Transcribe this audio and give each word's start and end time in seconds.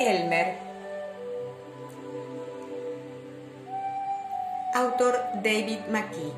Elmer. 0.00 0.54
Autor 4.74 5.14
David 5.42 5.80
McKee. 5.90 6.32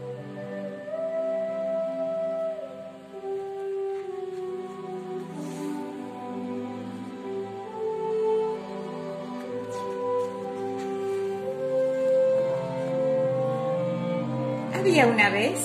Había 14.75 15.07
una 15.07 15.29
vez 15.31 15.61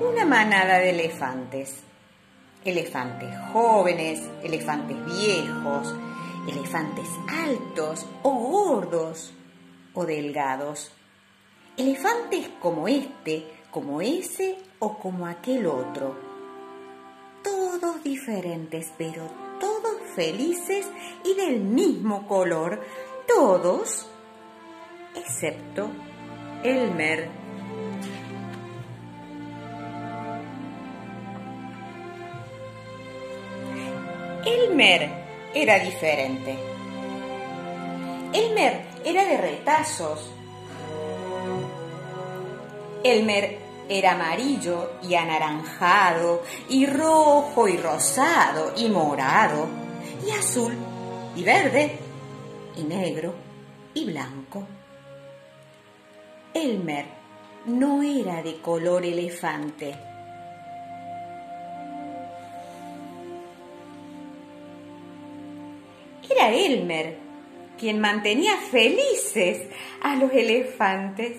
una 0.00 0.24
manada 0.24 0.78
de 0.78 0.90
elefantes. 0.90 1.80
Elefantes 2.64 3.36
jóvenes, 3.52 4.20
elefantes 4.44 4.96
viejos, 5.06 5.92
elefantes 6.46 7.08
altos 7.28 8.06
o 8.22 8.30
gordos 8.30 9.32
o 9.94 10.04
delgados. 10.04 10.92
Elefantes 11.76 12.48
como 12.60 12.88
este, 12.88 13.46
como 13.70 14.00
ese 14.00 14.58
o 14.78 14.98
como 14.98 15.26
aquel 15.26 15.66
otro. 15.66 16.16
Todos 17.42 18.02
diferentes, 18.02 18.92
pero 18.98 19.26
todos 19.60 19.96
felices 20.14 20.86
y 21.24 21.34
del 21.34 21.60
mismo 21.60 22.26
color. 22.26 22.80
Todos, 23.26 24.08
excepto 25.14 25.90
Elmer. 26.62 27.30
Elmer 34.44 35.21
era 35.54 35.78
diferente. 35.78 36.56
Elmer 38.32 38.86
era 39.04 39.24
de 39.24 39.36
retazos. 39.36 40.30
Elmer 43.04 43.58
era 43.88 44.12
amarillo 44.12 44.92
y 45.02 45.14
anaranjado 45.14 46.42
y 46.68 46.86
rojo 46.86 47.68
y 47.68 47.76
rosado 47.76 48.72
y 48.76 48.88
morado 48.88 49.66
y 50.26 50.30
azul 50.30 50.74
y 51.36 51.42
verde 51.42 51.98
y 52.76 52.84
negro 52.84 53.34
y 53.94 54.04
blanco. 54.06 54.66
Elmer 56.54 57.06
no 57.66 58.02
era 58.02 58.42
de 58.42 58.60
color 58.60 59.04
elefante 59.04 60.11
Elmer 66.50 67.16
quien 67.78 68.00
mantenía 68.00 68.56
felices 68.70 69.68
a 70.00 70.16
los 70.16 70.32
elefantes. 70.32 71.38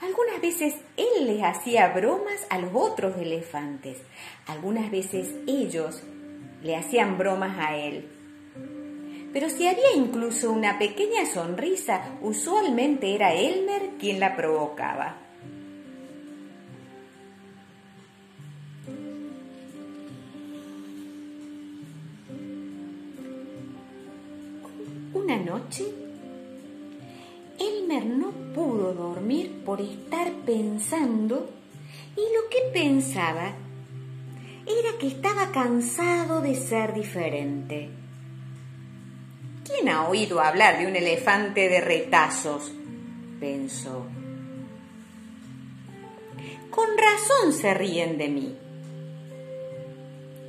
Algunas 0.00 0.40
veces 0.40 0.74
él 0.96 1.26
les 1.26 1.42
hacía 1.42 1.88
bromas 1.88 2.46
a 2.50 2.58
los 2.58 2.70
otros 2.72 3.16
elefantes. 3.16 3.98
Algunas 4.46 4.90
veces 4.90 5.34
ellos 5.46 6.02
le 6.62 6.76
hacían 6.76 7.18
bromas 7.18 7.58
a 7.58 7.76
él. 7.76 8.08
Pero 9.32 9.50
si 9.50 9.66
había 9.66 9.94
incluso 9.96 10.52
una 10.52 10.78
pequeña 10.78 11.26
sonrisa, 11.26 12.16
usualmente 12.22 13.14
era 13.14 13.34
Elmer 13.34 13.90
quien 13.98 14.20
la 14.20 14.36
provocaba. 14.36 15.27
Una 25.28 25.36
noche, 25.36 25.84
Elmer 27.58 28.06
no 28.06 28.30
pudo 28.54 28.94
dormir 28.94 29.62
por 29.62 29.78
estar 29.78 30.32
pensando 30.46 31.50
y 32.16 32.20
lo 32.20 32.48
que 32.48 32.70
pensaba 32.72 33.52
era 34.64 34.98
que 34.98 35.08
estaba 35.08 35.52
cansado 35.52 36.40
de 36.40 36.54
ser 36.54 36.94
diferente. 36.94 37.90
¿Quién 39.66 39.90
ha 39.90 40.08
oído 40.08 40.40
hablar 40.40 40.78
de 40.78 40.86
un 40.86 40.96
elefante 40.96 41.68
de 41.68 41.82
retazos? 41.82 42.72
pensó. 43.38 44.06
Con 46.70 46.86
razón 46.96 47.52
se 47.52 47.74
ríen 47.74 48.16
de 48.16 48.28
mí. 48.30 48.56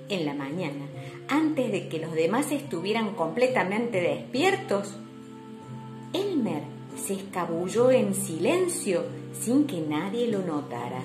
En 0.09 0.25
la 0.25 0.33
mañana, 0.33 0.87
antes 1.27 1.71
de 1.71 1.87
que 1.87 1.99
los 1.99 2.13
demás 2.13 2.51
estuvieran 2.51 3.13
completamente 3.13 4.01
despiertos, 4.01 4.95
Elmer 6.13 6.63
se 6.97 7.13
escabulló 7.13 7.91
en 7.91 8.15
silencio 8.15 9.05
sin 9.39 9.67
que 9.67 9.79
nadie 9.81 10.27
lo 10.27 10.39
notara. 10.39 11.01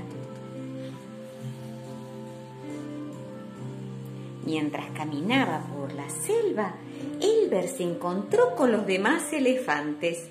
Mientras 4.46 4.86
caminaba 4.90 5.64
por 5.74 5.92
la 5.92 6.08
selva, 6.08 6.74
Elmer 7.20 7.68
se 7.68 7.82
encontró 7.82 8.54
con 8.56 8.72
los 8.72 8.86
demás 8.86 9.32
elefantes 9.32 10.28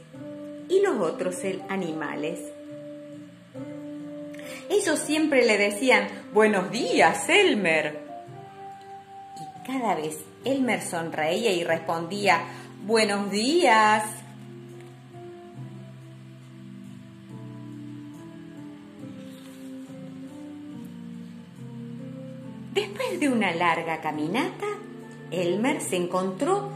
y 0.67 0.81
los 0.81 0.99
otros 0.99 1.35
animales. 1.69 2.39
Ellos 4.69 4.97
siempre 4.97 5.45
le 5.45 5.57
decían, 5.57 6.07
Buenos 6.33 6.71
días, 6.71 7.29
Elmer. 7.29 8.02
Cada 9.65 9.95
vez 9.95 10.19
Elmer 10.43 10.81
sonreía 10.81 11.51
y 11.51 11.63
respondía, 11.63 12.41
Buenos 12.85 13.31
días. 13.31 14.03
Después 22.73 23.19
de 23.21 23.29
una 23.29 23.53
larga 23.53 24.01
caminata, 24.01 24.65
Elmer 25.31 25.79
se 25.79 25.95
encontró 25.95 26.69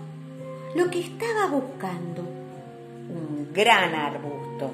lo 0.74 0.90
que 0.90 1.02
estaba 1.02 1.48
buscando, 1.48 2.22
un 2.22 3.50
gran 3.52 3.96
arbusto. 3.96 4.72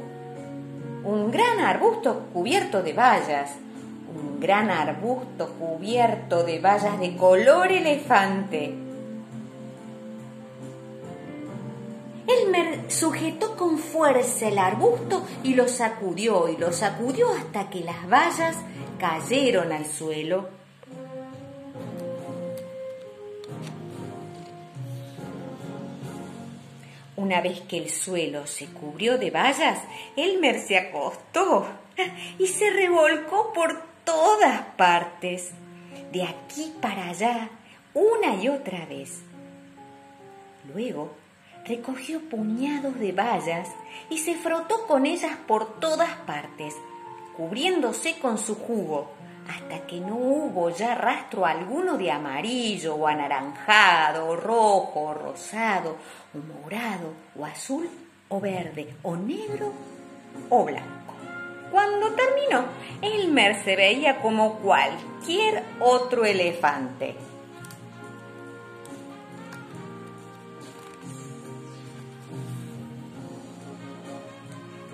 Un 1.04 1.32
gran 1.32 1.60
arbusto 1.60 2.28
cubierto 2.32 2.84
de 2.84 2.94
bayas, 2.94 3.56
gran 4.44 4.70
arbusto 4.70 5.54
cubierto 5.58 6.44
de 6.44 6.60
bayas 6.60 7.00
de 7.00 7.16
color 7.16 7.72
elefante. 7.72 8.76
Elmer 12.28 12.92
sujetó 12.92 13.56
con 13.56 13.78
fuerza 13.78 14.50
el 14.50 14.58
arbusto 14.58 15.26
y 15.44 15.54
lo 15.54 15.70
sacudió 15.70 16.50
y 16.50 16.58
lo 16.58 16.74
sacudió 16.74 17.30
hasta 17.30 17.70
que 17.70 17.86
las 17.86 18.06
bayas 18.10 18.58
cayeron 19.00 19.72
al 19.72 19.86
suelo. 19.86 20.50
Una 27.16 27.40
vez 27.40 27.62
que 27.62 27.78
el 27.78 27.90
suelo 27.90 28.46
se 28.46 28.66
cubrió 28.66 29.18
de 29.18 29.32
bayas, 29.32 29.80
Elmer 30.18 30.60
se 30.60 30.78
acostó 30.78 31.66
y 32.40 32.48
se 32.48 32.70
revolcó 32.72 33.54
por 33.54 33.93
todas 34.04 34.62
partes, 34.78 35.52
de 36.12 36.24
aquí 36.24 36.74
para 36.82 37.10
allá, 37.10 37.50
una 37.94 38.36
y 38.36 38.50
otra 38.50 38.86
vez. 38.86 39.22
Luego 40.74 41.12
recogió 41.66 42.20
puñados 42.30 43.00
de 43.00 43.12
bayas 43.12 43.70
y 44.10 44.18
se 44.18 44.36
frotó 44.36 44.86
con 44.88 45.06
ellas 45.06 45.38
por 45.48 45.80
todas 45.80 46.14
partes, 46.26 46.76
cubriéndose 47.36 48.20
con 48.20 48.38
su 48.38 48.56
jugo, 48.56 49.12
hasta 49.50 49.86
que 49.86 50.00
no 50.00 50.16
hubo 50.16 50.70
ya 50.70 50.96
rastro 50.96 51.46
alguno 51.46 51.98
de 51.98 52.12
amarillo 52.12 52.96
o 52.96 53.08
anaranjado, 53.08 54.28
o 54.28 54.36
rojo, 54.36 55.02
o 55.02 55.14
rosado, 55.14 55.98
o 56.34 56.38
morado, 56.38 57.14
o 57.38 57.46
azul, 57.46 57.90
o 58.30 58.40
verde, 58.40 58.96
o 59.04 59.16
negro, 59.16 59.74
o 60.50 60.64
blanco. 60.64 61.03
Cuando 61.74 62.12
terminó, 62.12 62.66
Elmer 63.02 63.64
se 63.64 63.76
veía 63.76 64.22
como 64.22 64.60
cualquier 64.60 65.64
otro 65.80 66.24
elefante. 66.24 67.16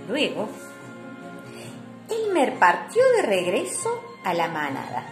Luego, 0.08 0.48
Elmer 2.08 2.58
partió 2.58 3.04
de 3.18 3.24
regreso 3.24 4.02
a 4.24 4.34
la 4.34 4.48
manada. 4.48 5.04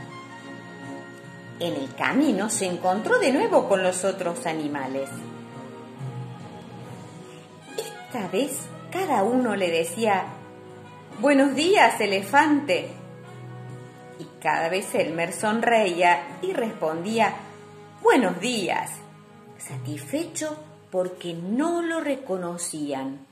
En 1.60 1.74
el 1.74 1.94
camino 1.96 2.50
se 2.50 2.68
encontró 2.68 3.20
de 3.20 3.34
nuevo 3.34 3.68
con 3.68 3.84
los 3.84 4.06
otros 4.06 4.46
animales. 4.46 5.10
Esta 7.78 8.30
vez 8.30 8.58
cada 8.90 9.24
uno 9.24 9.58
le 9.58 9.70
decía 9.70 10.37
Buenos 11.20 11.56
días, 11.56 12.00
elefante. 12.00 12.90
Y 14.20 14.40
cada 14.40 14.70
vez 14.70 14.94
Elmer 14.94 15.34
sonreía 15.34 16.38
y 16.44 16.54
respondía, 16.54 17.34
Buenos 18.04 18.40
días. 18.40 18.92
satisfecho 19.58 20.56
porque 20.92 21.34
no 21.34 21.82
lo 21.82 22.02
reconocían. 22.02 23.26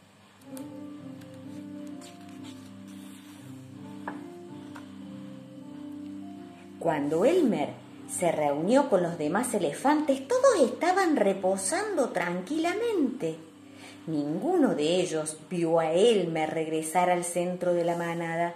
Cuando 6.80 7.24
Elmer 7.24 7.70
se 8.10 8.32
reunió 8.32 8.90
con 8.90 9.04
los 9.04 9.20
demás 9.20 9.54
elefantes, 9.54 10.28
todos 10.28 10.72
estaban 10.72 11.16
reposando 11.16 12.10
tranquilamente. 12.10 13.38
Ninguno 14.08 14.76
de 14.76 15.02
ellos 15.02 15.38
vio 15.50 15.80
a 15.80 15.92
Elmer 15.92 16.52
regresar 16.52 17.10
al 17.10 17.24
centro 17.24 17.74
de 17.74 17.84
la 17.84 17.98
manada. 17.98 18.54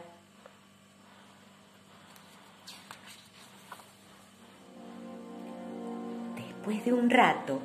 Después 6.35 6.85
de 6.85 6.93
un 6.93 7.09
rato, 7.09 7.59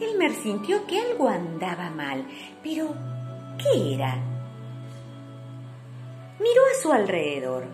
Elmer 0.00 0.34
sintió 0.34 0.84
que 0.88 1.00
algo 1.00 1.28
andaba 1.28 1.90
mal, 1.90 2.26
pero 2.64 2.92
¿qué 3.58 3.94
era? 3.94 4.16
Miró 6.40 6.62
a 6.62 6.82
su 6.82 6.92
alrededor. 6.92 7.64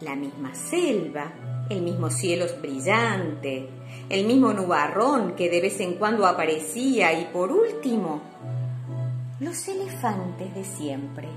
La 0.00 0.16
misma 0.16 0.52
selva, 0.52 1.32
el 1.70 1.82
mismo 1.82 2.10
cielo 2.10 2.46
brillante, 2.60 3.68
el 4.10 4.24
mismo 4.24 4.52
nubarrón 4.52 5.34
que 5.36 5.50
de 5.50 5.60
vez 5.60 5.80
en 5.80 5.94
cuando 5.94 6.26
aparecía 6.26 7.12
y 7.12 7.26
por 7.26 7.52
último, 7.52 8.20
los 9.40 9.68
elefantes 9.68 10.54
de 10.54 10.64
siempre. 10.64 11.28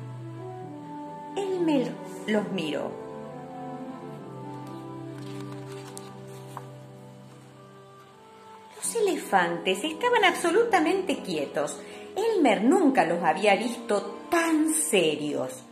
Elmer 1.35 1.91
los 2.27 2.51
miró. 2.51 2.91
Los 8.77 8.95
elefantes 8.95 9.83
estaban 9.83 10.23
absolutamente 10.23 11.19
quietos. 11.19 11.77
Elmer 12.15 12.63
nunca 12.63 13.05
los 13.05 13.21
había 13.23 13.55
visto 13.55 14.19
tan 14.29 14.73
serios. 14.73 15.63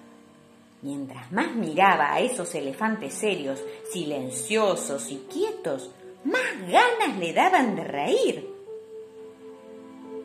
Mientras 0.81 1.31
más 1.31 1.55
miraba 1.55 2.13
a 2.13 2.21
esos 2.21 2.53
elefantes 2.55 3.13
serios, 3.13 3.61
silenciosos 3.91 5.11
y 5.11 5.25
quietos, 5.29 5.91
más 6.23 6.69
ganas 6.69 7.17
le 7.17 7.33
daban 7.33 7.75
de 7.75 7.83
reír. 7.83 8.49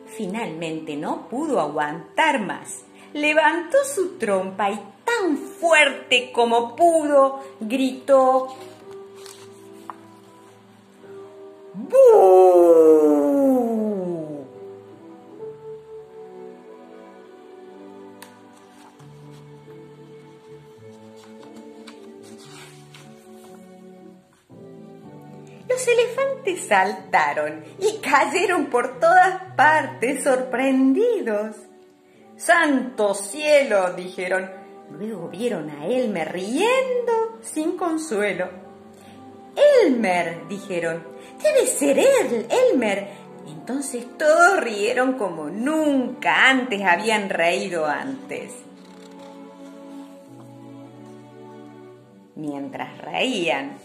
Finalmente 0.07 0.95
no 0.95 1.27
pudo 1.29 1.59
aguantar 1.59 2.39
más. 2.39 2.83
Levantó 3.13 3.77
su 3.85 4.17
trompa 4.17 4.71
y 4.71 4.79
tan 5.03 5.37
fuerte 5.37 6.31
como 6.33 6.75
pudo 6.75 7.41
gritó 7.59 8.55
Los 11.77 12.24
saltaron 26.67 27.63
y 27.79 27.99
cayeron 27.99 28.67
por 28.67 28.99
todas 28.99 29.55
partes 29.55 30.23
sorprendidos. 30.23 31.55
¡Santo 32.35 33.13
cielo! 33.13 33.93
dijeron. 33.93 34.49
Luego 34.91 35.29
vieron 35.29 35.69
a 35.69 35.87
Elmer 35.87 36.31
riendo 36.31 37.39
sin 37.41 37.77
consuelo. 37.77 38.49
Elmer, 39.83 40.47
dijeron. 40.47 41.03
Debe 41.41 41.67
ser 41.67 41.99
él, 41.99 42.47
Elmer. 42.49 43.09
Entonces 43.47 44.05
todos 44.17 44.59
rieron 44.61 45.13
como 45.13 45.49
nunca 45.49 46.49
antes 46.49 46.81
habían 46.81 47.29
reído 47.29 47.85
antes. 47.85 48.51
Mientras 52.35 52.97
reían, 52.97 53.77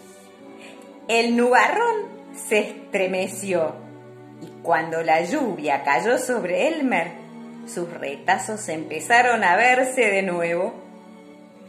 el 1.09 1.37
nubarrón 1.37 2.20
se 2.32 2.59
estremeció 2.61 3.75
y 4.43 4.62
cuando 4.62 5.03
la 5.03 5.23
lluvia 5.23 5.82
cayó 5.82 6.19
sobre 6.19 6.69
Elmer, 6.69 7.12
sus 7.67 7.93
retazos 7.93 8.69
empezaron 8.69 9.44
a 9.44 9.56
verse 9.56 10.03
de 10.03 10.23
nuevo. 10.23 10.75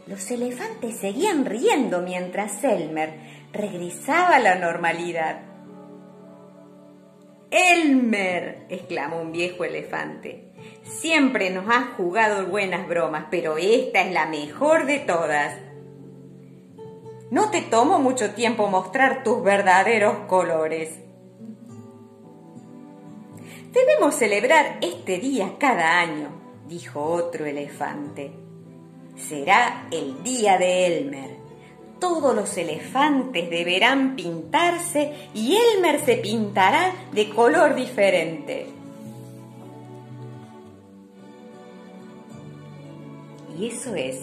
Los 0.06 0.30
elefantes 0.30 0.98
seguían 0.98 1.44
riendo 1.44 2.00
mientras 2.00 2.64
Elmer 2.64 3.14
regresaba 3.52 4.36
a 4.36 4.40
la 4.40 4.56
normalidad. 4.56 5.42
Elmer, 7.50 8.66
exclamó 8.70 9.20
un 9.20 9.30
viejo 9.30 9.64
elefante, 9.64 10.52
siempre 10.84 11.50
nos 11.50 11.68
has 11.68 11.90
jugado 11.96 12.46
buenas 12.46 12.88
bromas, 12.88 13.26
pero 13.30 13.58
esta 13.58 14.00
es 14.00 14.12
la 14.12 14.26
mejor 14.26 14.86
de 14.86 15.00
todas. 15.00 15.58
No 17.32 17.48
te 17.48 17.62
tomo 17.62 17.98
mucho 17.98 18.34
tiempo 18.34 18.66
mostrar 18.66 19.24
tus 19.24 19.42
verdaderos 19.42 20.26
colores. 20.28 20.90
Debemos 23.72 24.16
celebrar 24.16 24.76
este 24.82 25.16
día 25.16 25.54
cada 25.58 25.98
año, 25.98 26.28
dijo 26.68 27.02
otro 27.02 27.46
elefante. 27.46 28.32
Será 29.16 29.88
el 29.90 30.22
día 30.22 30.58
de 30.58 30.86
Elmer. 30.86 31.36
Todos 31.98 32.36
los 32.36 32.54
elefantes 32.58 33.48
deberán 33.48 34.14
pintarse 34.14 35.30
y 35.32 35.56
Elmer 35.56 36.04
se 36.04 36.16
pintará 36.16 36.92
de 37.12 37.30
color 37.30 37.74
diferente. 37.74 38.66
Y 43.58 43.68
eso 43.68 43.94
es 43.94 44.18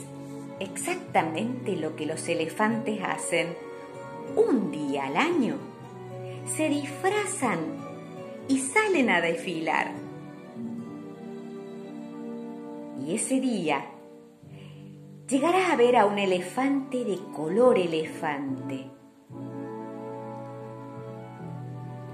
exactamente 0.59 1.75
lo 1.75 1.95
que 1.95 2.05
los 2.05 2.27
elefantes 2.27 3.01
hacen 3.03 3.55
un 4.35 4.71
día 4.71 5.05
al 5.05 5.17
año. 5.17 5.55
Se 6.45 6.69
disfrazan 6.69 7.59
y 8.47 8.59
salen 8.59 9.09
a 9.09 9.21
desfilar. 9.21 9.91
Y 13.05 13.15
ese 13.15 13.39
día 13.39 13.85
llegarás 15.27 15.71
a 15.71 15.75
ver 15.75 15.95
a 15.95 16.05
un 16.05 16.17
elefante 16.17 17.05
de 17.05 17.17
color 17.35 17.77
elefante. 17.77 18.89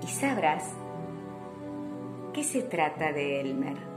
Y 0.04 0.08
sabrás 0.08 0.72
que 2.34 2.44
se 2.44 2.62
trata 2.62 3.12
de 3.14 3.42
Elmer. 3.42 3.95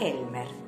Elmer. 0.00 0.65